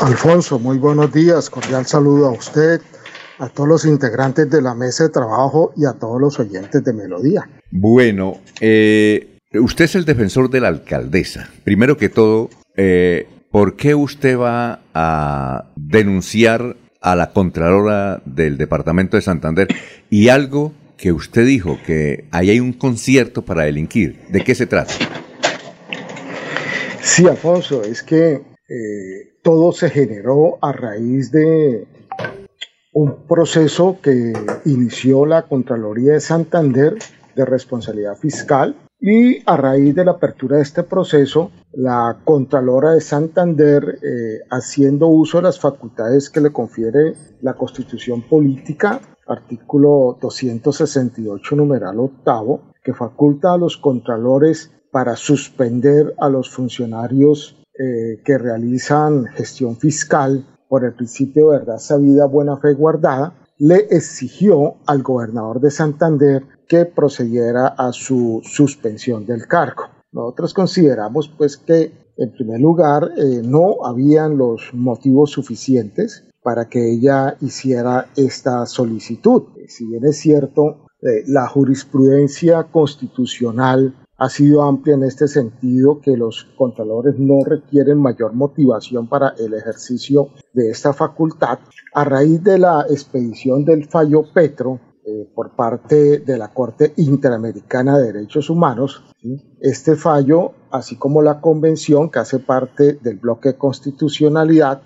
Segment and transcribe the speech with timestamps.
[0.00, 1.48] Alfonso, muy buenos días.
[1.48, 2.82] Cordial saludo a usted,
[3.38, 6.92] a todos los integrantes de la mesa de trabajo y a todos los oyentes de
[6.92, 7.48] Melodía.
[7.70, 11.48] Bueno, eh, usted es el defensor de la alcaldesa.
[11.64, 19.16] Primero que todo, eh, ¿por qué usted va a denunciar a la Contralora del Departamento
[19.16, 19.68] de Santander
[20.10, 24.20] y algo que usted dijo, que ahí hay un concierto para delinquir?
[24.28, 24.92] ¿De qué se trata?
[27.00, 31.86] Sí, Alfonso, es que eh, todo se generó a raíz de
[32.92, 34.32] un proceso que
[34.64, 36.96] inició la Contraloría de Santander
[37.36, 43.00] de responsabilidad fiscal y a raíz de la apertura de este proceso, la Contralora de
[43.00, 51.54] Santander, eh, haciendo uso de las facultades que le confiere la Constitución Política, artículo 268,
[51.54, 59.26] numeral octavo, que faculta a los contralores para suspender a los funcionarios eh, que realizan
[59.26, 65.60] gestión fiscal por el principio de verdad sabida, buena fe guardada, le exigió al gobernador
[65.60, 69.84] de Santander que procediera a su suspensión del cargo.
[70.12, 76.92] Nosotros consideramos pues que en primer lugar eh, no habían los motivos suficientes para que
[76.92, 79.42] ella hiciera esta solicitud.
[79.68, 86.16] Si bien es cierto, eh, la jurisprudencia constitucional ha sido amplia en este sentido que
[86.16, 91.58] los contralores no requieren mayor motivación para el ejercicio de esta facultad.
[91.94, 97.98] A raíz de la expedición del fallo Petro eh, por parte de la Corte Interamericana
[97.98, 99.04] de Derechos Humanos,
[99.60, 104.82] este fallo, así como la convención que hace parte del bloque de constitucionalidad,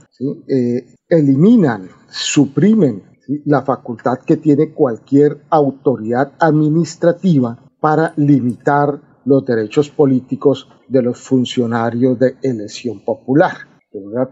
[0.48, 3.04] eh, eliminan, suprimen
[3.44, 12.18] la facultad que tiene cualquier autoridad administrativa para limitar los derechos políticos de los funcionarios
[12.18, 13.70] de elección popular.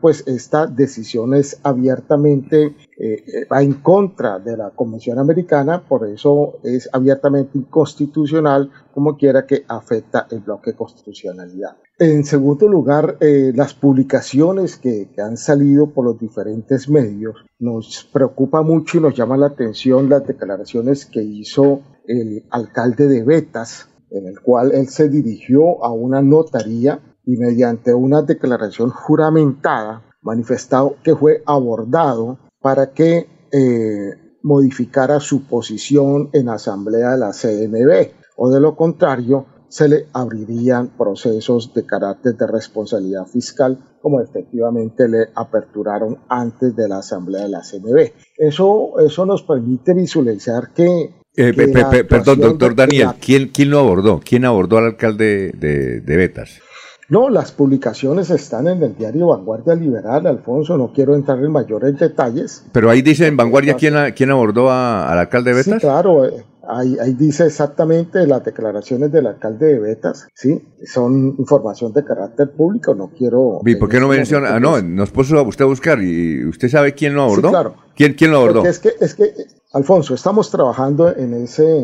[0.01, 6.61] Pues esta decisión es abiertamente, eh, va en contra de la Convención Americana, por eso
[6.63, 11.77] es abiertamente inconstitucional, como quiera que afecta el bloque constitucionalidad.
[11.99, 18.09] En segundo lugar, eh, las publicaciones que, que han salido por los diferentes medios nos
[18.13, 23.89] preocupa mucho y nos llama la atención las declaraciones que hizo el alcalde de Betas,
[24.11, 30.97] en el cual él se dirigió a una notaría y mediante una declaración juramentada manifestado
[31.03, 34.11] que fue abordado para que eh,
[34.43, 40.89] modificara su posición en asamblea de la CNB o de lo contrario se le abrirían
[40.97, 47.49] procesos de carácter de responsabilidad fiscal como efectivamente le aperturaron antes de la asamblea de
[47.51, 48.13] la CNB.
[48.37, 54.21] Eso, eso nos permite visualizar que eh, perdón, doctor Daniel, ¿quién, ¿quién lo abordó?
[54.25, 56.61] ¿Quién abordó al alcalde de, Betas?
[57.09, 61.97] No, las publicaciones están en el diario Vanguardia Liberal, Alfonso, no quiero entrar en mayores
[61.97, 62.65] detalles.
[62.73, 65.75] Pero ahí dice en Vanguardia quién, quién abordó al alcalde de Betas.
[65.75, 71.37] Sí, claro, eh, ahí, ahí, dice exactamente las declaraciones del alcalde de Betas, sí, son
[71.39, 73.61] información de carácter público, no quiero...
[73.65, 74.57] ¿Y por qué no este menciona?
[74.57, 77.49] Ah, no, nos puso a usted a buscar y usted sabe quién lo abordó.
[77.49, 77.75] Sí, claro.
[77.97, 78.67] ¿Quién, quién lo abordó?
[78.67, 79.33] es que, es que
[79.73, 81.81] Alfonso, estamos trabajando en ese,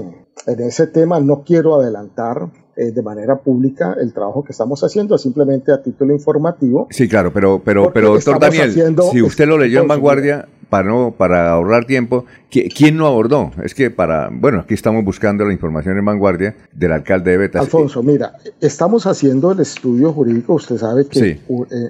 [0.47, 1.21] en ese tema.
[1.21, 6.15] No quiero adelantar eh, de manera pública el trabajo que estamos haciendo, simplemente a título
[6.15, 6.87] informativo.
[6.91, 8.73] Sí, claro, pero, pero, pero doctor Daniel,
[9.13, 13.53] si usted lo leyó en Vanguardia, para, no, para ahorrar tiempo, ¿quién lo abordó?
[13.63, 17.63] Es que para, bueno, aquí estamos buscando la información en Vanguardia del alcalde de Betas.
[17.63, 21.41] Alfonso, mira, estamos haciendo el estudio jurídico, usted sabe que eh,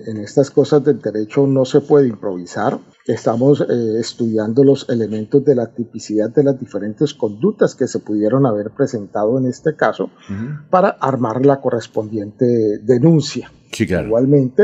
[0.07, 2.79] en estas cosas del derecho no se puede improvisar.
[3.07, 8.47] Estamos eh, estudiando los elementos de la tipicidad de las diferentes conductas que se pudieron
[8.47, 10.11] haber presentado en este caso
[10.71, 13.51] para armar la correspondiente denuncia.
[13.79, 14.62] Igualmente,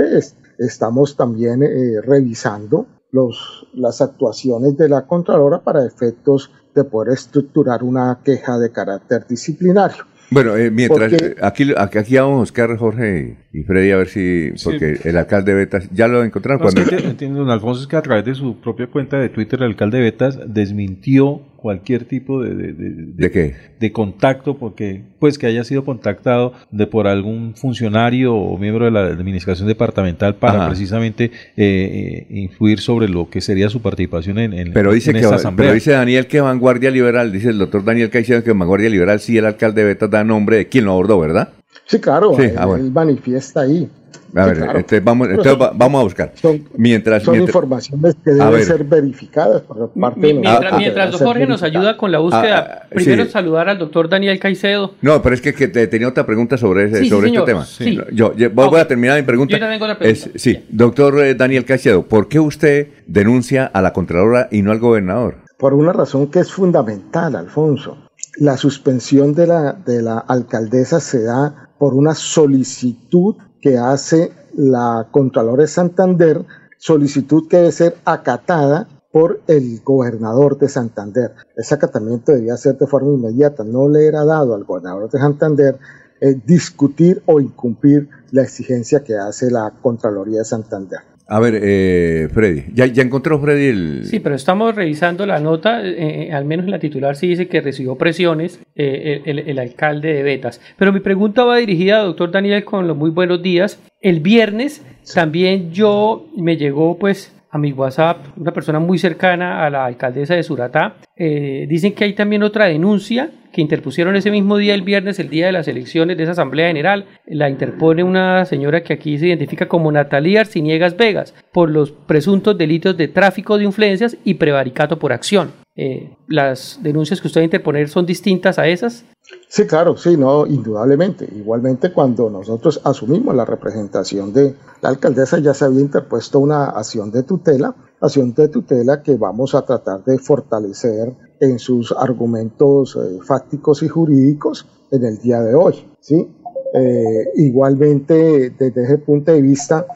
[0.59, 7.83] estamos también eh, revisando los, las actuaciones de la Contralora para efectos de poder estructurar
[7.83, 10.05] una queja de carácter disciplinario.
[10.31, 11.13] Bueno, eh, mientras
[11.43, 15.59] aquí, aquí vamos a buscar Jorge y Freddy a ver si, porque el alcalde de
[15.59, 16.63] Betas ya lo encontraron.
[16.63, 16.83] cuando...
[16.99, 19.99] entiendo, don Alfonso, es que a través de su propia cuenta de Twitter el alcalde
[19.99, 23.55] de Betas desmintió cualquier tipo de, de, de, qué?
[23.79, 28.91] de contacto, porque pues que haya sido contactado de por algún funcionario o miembro de
[28.91, 34.53] la administración departamental para precisamente eh, eh, influir sobre lo que sería su participación en,
[34.53, 35.69] en, pero dice que, asamblea.
[35.69, 39.37] Pero dice Daniel que Vanguardia Liberal, dice el doctor Daniel Caicedo que Vanguardia Liberal sí
[39.37, 41.51] el alcalde de Betas da nombre de quien lo abordó, ¿verdad?
[41.87, 43.89] Sí, claro, ah, él, manifiesta ahí.
[44.35, 45.29] A ver, este, vamos,
[45.75, 46.33] vamos a buscar.
[46.35, 51.63] Son, mientras, son informaciones que deben ser verificadas por parte de Mientras, mientras Jorge nos
[51.63, 54.95] ayuda con la búsqueda, ah, ah, primero saludar al doctor Daniel Caicedo.
[55.03, 57.67] No, pero es que, que tenía otra pregunta sobre, ese, sobre este tema.
[58.13, 59.57] Yo, voy a terminar mi pregunta.
[59.57, 60.31] Yo tengo pregunta.
[60.37, 64.79] sí, doctor eh, Daniel Caicedo, ¿por qué usted denuncia a la Contralora y no al
[64.79, 65.39] gobernador?
[65.59, 67.99] Por una razón que es fundamental, Alfonso.
[68.37, 75.09] La suspensión de la, de la alcaldesa se da por una solicitud que hace la
[75.11, 76.45] Contralora de Santander,
[76.79, 81.35] solicitud que debe ser acatada por el gobernador de Santander.
[81.57, 83.65] Ese acatamiento debía ser de forma inmediata.
[83.65, 85.79] No le era dado al gobernador de Santander
[86.21, 91.10] eh, discutir o incumplir la exigencia que hace la Contraloría de Santander.
[91.33, 94.05] A ver, eh, Freddy, ¿Ya, ¿ya, encontró Freddy el...?
[94.05, 97.47] Sí, pero estamos revisando la nota, eh, eh, al menos en la titular sí dice
[97.47, 100.61] que recibió presiones el, alcalde de Betas.
[100.77, 103.81] Pero mi pregunta va dirigida, doctor Daniel, con los muy buenos días.
[104.01, 104.85] El viernes
[105.15, 110.35] también yo me llegó pues a mi WhatsApp, una persona muy cercana a la alcaldesa
[110.35, 114.83] de Suratá, eh, dicen que hay también otra denuncia que interpusieron ese mismo día, el
[114.83, 117.07] viernes, el día de las elecciones de esa Asamblea General.
[117.27, 122.57] La interpone una señora que aquí se identifica como Natalia Arciniegas Vegas por los presuntos
[122.57, 125.51] delitos de tráfico de influencias y prevaricato por acción.
[125.83, 129.03] Eh, ¿Las denuncias que usted va interponer son distintas a esas?
[129.49, 131.27] Sí, claro, sí, no, indudablemente.
[131.35, 137.11] Igualmente cuando nosotros asumimos la representación de la alcaldesa ya se había interpuesto una acción
[137.11, 143.19] de tutela, acción de tutela que vamos a tratar de fortalecer en sus argumentos eh,
[143.23, 145.89] fácticos y jurídicos en el día de hoy.
[145.99, 146.29] ¿sí?
[146.75, 149.87] Eh, igualmente, desde ese punto de vista,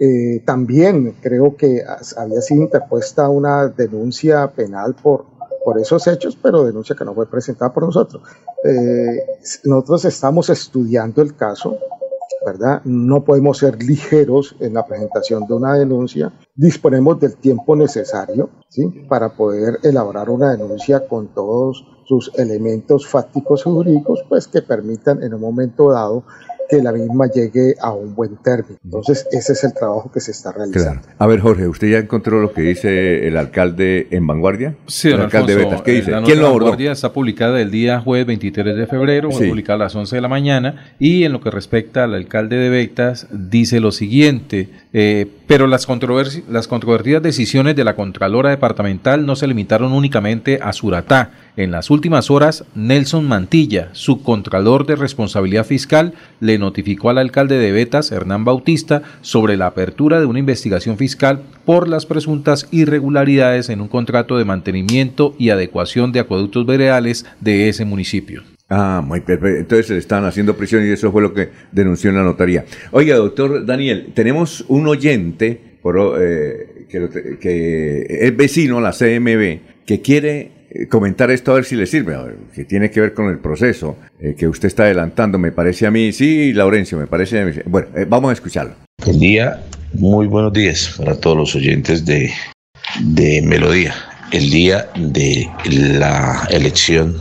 [0.00, 1.82] eh, también creo que
[2.16, 5.26] había sido interpuesta una denuncia penal por,
[5.64, 8.22] por esos hechos, pero denuncia que no fue presentada por nosotros.
[9.64, 11.78] nosotros estamos estudiando el caso,
[12.44, 12.82] ¿verdad?
[12.84, 16.32] No podemos ser ligeros en la presentación de una denuncia.
[16.54, 18.86] Disponemos del tiempo necesario, ¿sí?
[19.08, 25.22] Para poder elaborar una denuncia con todos sus elementos fácticos y jurídicos, pues que permitan
[25.22, 26.24] en un momento dado
[26.68, 28.78] que la misma llegue a un buen término.
[28.84, 31.02] Entonces, ese es el trabajo que se está realizando.
[31.18, 34.76] A ver, Jorge, ¿usted ya encontró lo que dice el alcalde en Vanguardia?
[34.86, 35.82] Sí, el alcalde Betas.
[35.82, 36.12] ¿Qué dice?
[36.24, 36.66] ¿Quién lo abordó?
[36.66, 40.22] Vanguardia está publicada el día jueves 23 de febrero, fue publicada a las 11 de
[40.22, 45.26] la mañana, y en lo que respecta al alcalde de Betas, dice lo siguiente, eh,
[45.48, 45.88] pero las,
[46.48, 51.32] las controvertidas decisiones de la Contralora Departamental no se limitaron únicamente a Suratá.
[51.56, 57.72] En las últimas horas, Nelson Mantilla, subcontralor de responsabilidad fiscal, le notificó al alcalde de
[57.72, 63.80] Betas, Hernán Bautista, sobre la apertura de una investigación fiscal por las presuntas irregularidades en
[63.80, 68.42] un contrato de mantenimiento y adecuación de acueductos veredales de ese municipio.
[68.68, 69.60] Ah, muy perfecto.
[69.60, 72.64] Entonces le estaban haciendo prisión y eso fue lo que denunció en la notaría.
[72.90, 80.00] Oiga, doctor Daniel, tenemos un oyente por, eh, que, que, es vecino, la CMB, que
[80.02, 82.14] quiere eh, comentar esto a ver si le sirve,
[82.54, 85.90] que tiene que ver con el proceso eh, que usted está adelantando, me parece a
[85.90, 88.74] mí, sí, Laurencio, me parece, bueno, eh, vamos a escucharlo.
[89.02, 89.62] Buen día,
[89.94, 92.30] muy buenos días para todos los oyentes de,
[93.00, 93.94] de Melodía.
[94.30, 97.16] El día de la elección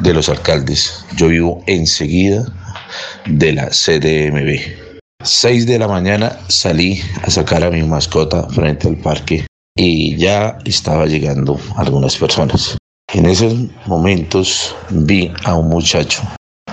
[0.00, 2.44] de los alcaldes, yo vivo enseguida
[3.24, 4.60] de la CDMB.
[5.24, 9.46] 6 de la mañana salí a sacar a mi mascota frente al parque
[9.78, 12.76] y ya estaba llegando algunas personas.
[13.14, 13.54] En esos
[13.86, 16.22] momentos vi a un muchacho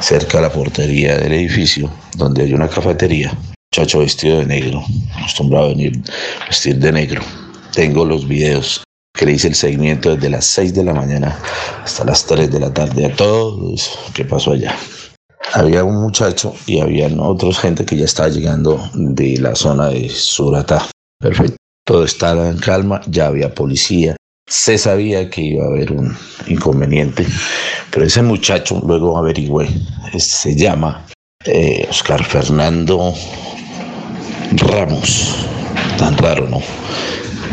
[0.02, 3.34] cerca de la portería del edificio donde hay una cafetería,
[3.72, 4.84] muchacho vestido de negro,
[5.16, 6.02] acostumbrado a venir
[6.50, 7.22] vestir de negro.
[7.74, 8.84] Tengo los videos
[9.14, 11.38] que le hice el seguimiento desde las 6 de la mañana
[11.84, 14.76] hasta las 3 de la tarde a todos qué pasó allá.
[15.54, 20.10] Había un muchacho y habían otros gente que ya estaba llegando de la zona de
[20.10, 20.88] Suratá.
[21.20, 21.58] Perfecto.
[21.86, 24.16] Todo estaba en calma, ya había policía,
[24.50, 26.16] se sabía que iba a haber un
[26.48, 27.26] inconveniente,
[27.92, 29.68] pero ese muchacho, luego averigüé,
[30.18, 31.06] se llama
[31.46, 33.14] eh, Oscar Fernando
[34.54, 35.46] Ramos,
[35.98, 36.62] tan raro, ¿no?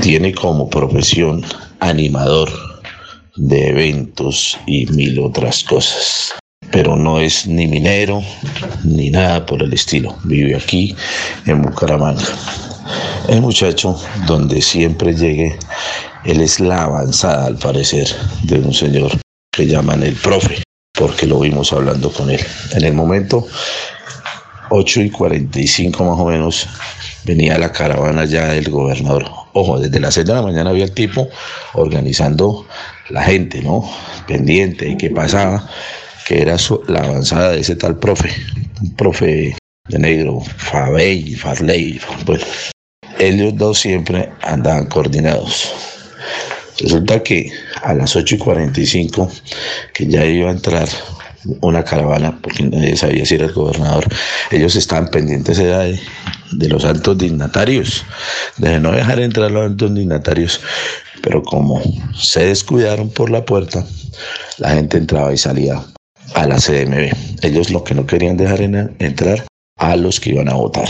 [0.01, 1.45] Tiene como profesión
[1.81, 2.51] animador
[3.37, 6.35] de eventos y mil otras cosas,
[6.71, 8.23] pero no es ni minero
[8.85, 10.95] ni nada por el estilo, vive aquí
[11.47, 12.25] en Bucaramanga.
[13.29, 15.59] El muchacho, donde siempre llegue,
[16.25, 18.09] él es la avanzada, al parecer,
[18.45, 19.11] de un señor
[19.51, 20.63] que llaman el profe,
[20.93, 22.41] porque lo vimos hablando con él.
[22.73, 23.47] En el momento
[24.71, 26.69] 8 y 45 más o menos
[27.25, 29.46] venía la caravana ya del gobernador.
[29.59, 31.31] Ojo, desde las 6 de la mañana había el tipo
[31.73, 32.67] organizando
[33.09, 33.91] la gente, ¿no?
[34.27, 35.67] Pendiente y qué pasaba,
[36.27, 36.59] que era
[36.89, 38.29] la avanzada de ese tal profe,
[38.83, 39.57] un profe
[39.89, 42.45] de negro, Fabey, Farley, pues
[43.19, 45.73] ellos dos siempre andaban coordinados.
[46.79, 47.51] Resulta que
[47.83, 49.33] a las 8 y 45,
[49.95, 50.87] que ya iba a entrar
[51.61, 54.07] una caravana, porque nadie sabía si era el gobernador,
[54.51, 56.01] ellos estaban pendientes de,
[56.53, 58.05] de los altos dignatarios,
[58.59, 60.61] de no dejar entrar los altos dignatarios,
[61.23, 61.83] pero como
[62.15, 63.85] se descuidaron por la puerta,
[64.59, 65.83] la gente entraba y salía
[66.35, 67.13] a la CDMB.
[67.43, 69.45] Ellos lo que no querían dejar entrar
[69.77, 70.89] a los que iban a votar.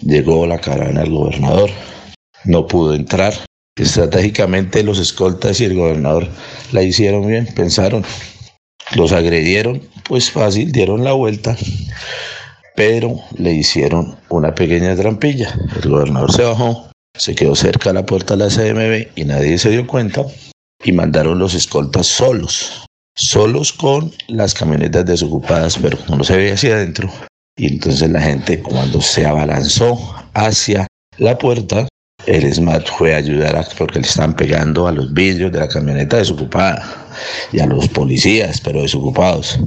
[0.00, 1.70] Llegó la caravana del gobernador,
[2.44, 3.34] no pudo entrar.
[3.76, 6.28] Estratégicamente los escoltas y el gobernador
[6.70, 8.04] la hicieron bien, pensaron,
[8.94, 11.56] los agredieron, pues fácil, dieron la vuelta,
[12.76, 15.54] pero le hicieron una pequeña trampilla.
[15.82, 19.58] El gobernador se bajó, se quedó cerca de la puerta de la CMB y nadie
[19.58, 20.24] se dio cuenta
[20.82, 22.84] y mandaron los escoltas solos,
[23.16, 27.10] solos con las camionetas desocupadas, pero no se veía hacia adentro.
[27.56, 29.98] Y entonces la gente cuando se abalanzó
[30.34, 30.86] hacia
[31.18, 31.86] la puerta,
[32.26, 35.68] el SMAT fue a ayudar a, porque le están pegando a los vidrios de la
[35.68, 37.06] camioneta desocupada
[37.52, 39.58] y a los policías, pero desocupados.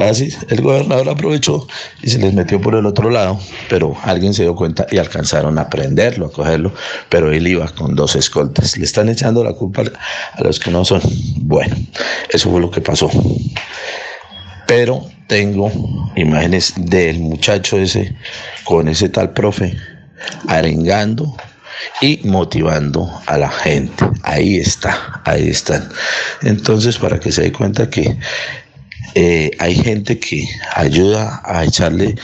[0.00, 1.66] Así, el gobernador aprovechó
[2.02, 3.38] y se les metió por el otro lado,
[3.68, 6.72] pero alguien se dio cuenta y alcanzaron a prenderlo, a cogerlo,
[7.08, 8.76] pero él iba con dos escoltas.
[8.76, 9.82] Le están echando la culpa
[10.32, 11.00] a los que no son.
[11.36, 11.76] Bueno,
[12.30, 13.10] eso fue lo que pasó.
[14.66, 15.70] Pero tengo
[16.16, 18.14] imágenes del muchacho ese
[18.64, 19.76] con ese tal profe
[20.46, 21.34] arengando
[22.00, 24.04] y motivando a la gente.
[24.22, 25.88] Ahí está, ahí están.
[26.42, 28.16] Entonces, para que se dé cuenta que
[29.14, 32.14] eh, hay gente que ayuda a echarle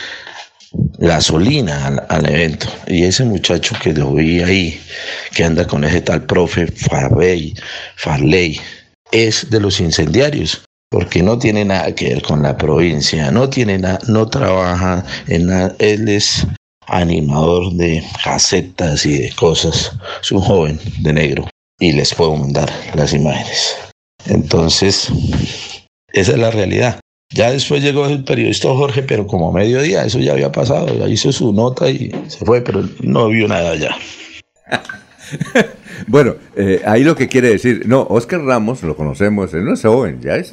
[0.99, 2.67] gasolina al, evento.
[2.87, 4.81] Y ese muchacho que lo vi ahí,
[5.35, 7.55] que anda con ese tal profe Farley,
[7.97, 8.61] Farley,
[9.13, 13.79] es de los incendiarios porque no tiene nada que ver con la provincia, no tiene
[13.79, 16.47] nada, no trabaja en nada, él es
[16.87, 19.93] animador de casetas y de cosas.
[20.21, 21.49] Es un joven de negro
[21.79, 23.77] y les puedo mandar las imágenes.
[24.27, 25.09] Entonces,
[26.13, 27.01] esa es la realidad.
[27.31, 31.09] Ya después llegó el periodista Jorge, pero como a mediodía, eso ya había pasado, ya
[31.09, 33.97] hizo su nota y se fue, pero no vio nada ya.
[36.07, 39.83] bueno, eh, ahí lo que quiere decir, no, Oscar Ramos lo conocemos, él no es
[39.83, 40.53] joven, ya es,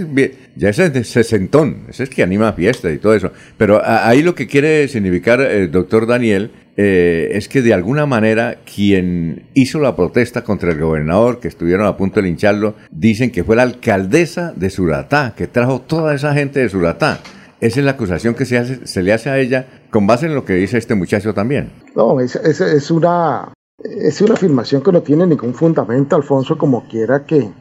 [0.56, 3.32] ya es sesentón, ese es que anima fiestas y todo eso.
[3.58, 8.06] Pero ahí lo que quiere significar el eh, doctor Daniel eh, es que de alguna
[8.06, 13.32] manera quien hizo la protesta contra el gobernador, que estuvieron a punto de lincharlo, dicen
[13.32, 17.20] que fue la alcaldesa de Suratá, que trajo toda esa gente de Suratá.
[17.60, 20.34] Esa es la acusación que se, hace, se le hace a ella con base en
[20.34, 21.70] lo que dice este muchacho también.
[21.96, 23.54] No, es, es una
[23.84, 27.52] es una afirmación que no tiene ningún fundamento, Alfonso, como quiera que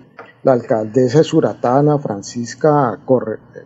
[0.43, 2.99] la alcaldesa de Suratana, Francisca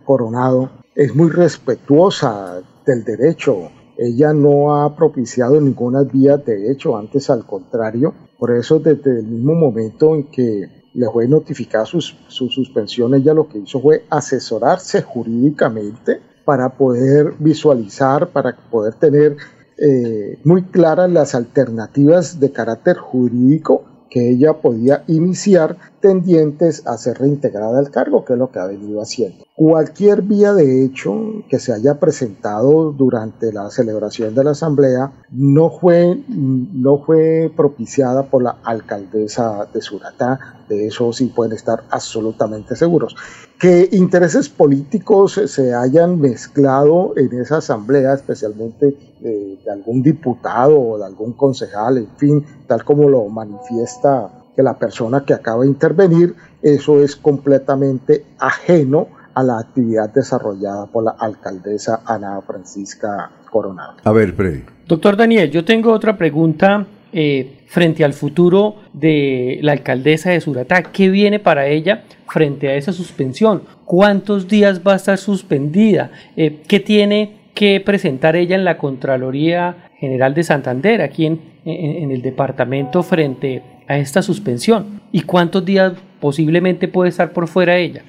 [0.05, 3.69] Coronado, es muy respetuosa del derecho.
[3.97, 8.13] Ella no ha propiciado ninguna vía de hecho, antes al contrario.
[8.37, 13.33] Por eso desde el mismo momento en que le fue notificada su, su suspensión, ella
[13.33, 19.37] lo que hizo fue asesorarse jurídicamente para poder visualizar, para poder tener
[19.77, 27.17] eh, muy claras las alternativas de carácter jurídico que ella podía iniciar tendientes a ser
[27.17, 29.45] reintegrada al cargo, que es lo que ha venido haciendo.
[29.57, 31.15] Cualquier vía de hecho
[31.49, 38.23] que se haya presentado durante la celebración de la asamblea no fue, no fue propiciada
[38.23, 43.15] por la alcaldesa de Suratá, de eso sí pueden estar absolutamente seguros.
[43.57, 50.97] Que intereses políticos se hayan mezclado en esa asamblea, especialmente de, de algún diputado o
[50.97, 55.69] de algún concejal, en fin, tal como lo manifiesta que la persona que acaba de
[55.69, 63.97] intervenir, eso es completamente ajeno a la actividad desarrollada por la alcaldesa Ana Francisca Coronado.
[64.03, 64.63] A ver, Freddy.
[64.87, 70.83] Doctor Daniel, yo tengo otra pregunta eh, frente al futuro de la alcaldesa de Suratá.
[70.83, 73.63] ¿Qué viene para ella frente a esa suspensión?
[73.83, 76.11] ¿Cuántos días va a estar suspendida?
[76.37, 82.11] Eh, ¿Qué tiene que presentar ella en la Contraloría General de Santander, aquí en, en
[82.11, 85.01] el departamento frente a esta suspensión?
[85.11, 88.03] ¿Y cuántos días posiblemente puede estar por fuera ella?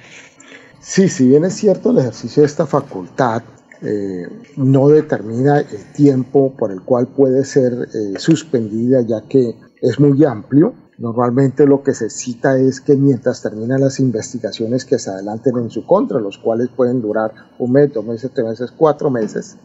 [0.88, 3.43] Sí, si bien es cierto, el ejercicio de esta facultad
[3.83, 9.99] eh, no determina el tiempo por el cual puede ser eh, suspendida, ya que es
[9.99, 10.75] muy amplio.
[10.97, 15.71] Normalmente lo que se cita es que mientras terminan las investigaciones que se adelanten en
[15.71, 19.57] su contra, los cuales pueden durar un mes, dos meses, tres meses, cuatro meses,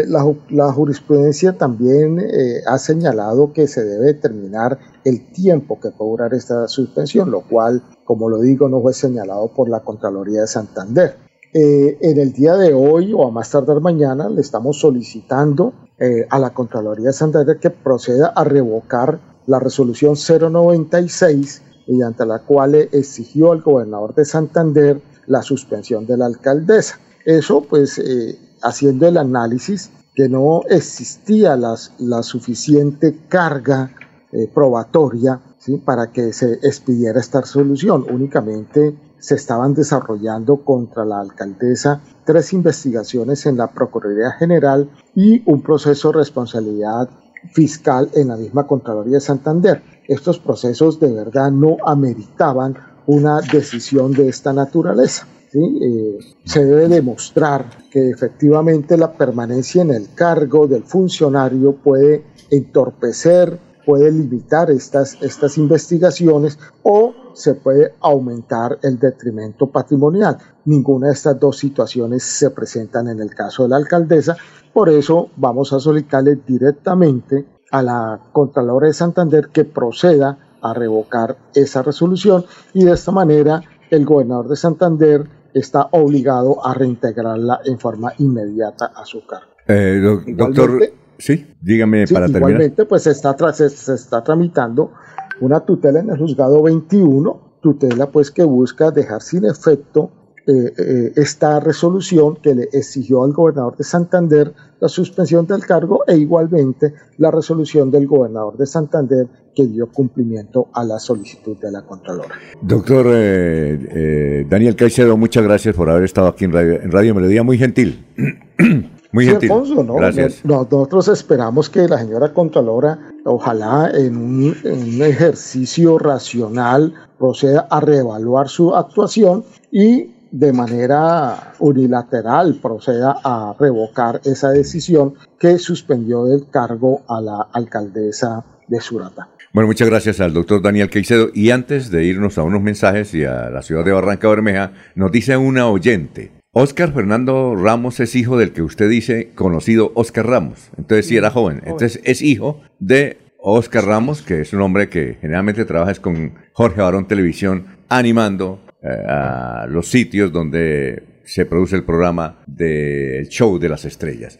[0.00, 0.06] eh,
[0.50, 2.20] la, jurisprudencia también
[2.66, 7.82] ha señalado que se debe determinar el tiempo que puede durar esta suspensión, lo cual,
[8.04, 11.16] como lo digo, no fue señalado por la Contraloría de Santander.
[11.54, 16.26] eh, en el día de hoy o a más tardar mañana le estamos solicitando eh,
[16.28, 22.74] a la Contraloría de Santander que proceda a revocar la resolución 096 mediante la cual
[22.74, 26.98] exigió al gobernador de Santander la suspensión de la alcaldesa.
[27.24, 33.92] Eso pues eh, haciendo el análisis que no existía la suficiente carga
[34.32, 35.40] eh, probatoria
[35.84, 38.06] para que se expidiera esta resolución.
[38.10, 45.62] Únicamente se estaban desarrollando contra la alcaldesa tres investigaciones en la Procuraduría General y un
[45.62, 47.08] proceso de responsabilidad
[47.52, 49.82] fiscal en la misma Contraloría de Santander.
[50.06, 55.26] Estos procesos de verdad no ameritaban una decisión de esta naturaleza.
[55.52, 63.58] Eh, se debe demostrar que efectivamente la permanencia en el cargo del funcionario puede entorpecer,
[63.84, 70.36] puede limitar estas, estas investigaciones o se puede aumentar el detrimento patrimonial.
[70.64, 74.36] Ninguna de estas dos situaciones se presentan en el caso de la alcaldesa,
[74.72, 81.36] por eso vamos a solicitarle directamente a la Contralora de Santander que proceda a revocar
[81.54, 85.24] esa resolución y de esta manera el gobernador de Santander
[85.54, 89.46] está obligado a reintegrarla en forma inmediata a su cargo.
[89.66, 90.00] Eh,
[90.36, 90.80] doctor,
[91.18, 92.50] sí, dígame para terminar.
[92.50, 94.92] Igualmente, pues se está, se, está tramitando
[95.40, 100.10] una tutela en el juzgado 21, tutela pues que busca dejar sin efecto
[100.46, 106.04] eh, eh, esta resolución que le exigió al gobernador de Santander la suspensión del cargo
[106.06, 111.72] e igualmente la resolución del gobernador de Santander que dio cumplimiento a la solicitud de
[111.72, 112.36] la Contralora.
[112.60, 117.58] Doctor eh, eh, Daniel Caicedo, muchas gracias por haber estado aquí en Radio, Melodía, muy
[117.58, 118.04] gentil.
[119.12, 119.48] Muy gentil.
[119.48, 119.94] ¿no?
[119.94, 120.44] Gracias.
[120.44, 127.80] Nosotros esperamos que la señora Contralora, ojalá en un, en un, ejercicio racional, proceda a
[127.80, 136.50] reevaluar su actuación y de manera unilateral proceda a revocar esa decisión que suspendió del
[136.50, 139.30] cargo a la alcaldesa de Surata.
[139.54, 141.30] Bueno, muchas gracias al doctor Daniel Queicedo.
[141.32, 145.10] Y antes de irnos a unos mensajes y a la ciudad de Barranca Bermeja, nos
[145.10, 146.32] dice una oyente.
[146.52, 150.70] Oscar Fernando Ramos es hijo del que usted dice conocido Oscar Ramos.
[150.76, 151.62] Entonces sí era joven.
[151.64, 156.82] Entonces es hijo de Oscar Ramos, que es un hombre que generalmente trabaja con Jorge
[156.82, 163.84] Barón Televisión, animando a los sitios donde se produce el programa del show de las
[163.84, 164.38] estrellas.